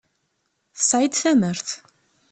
[0.77, 1.69] Tesɛiḍ tamert.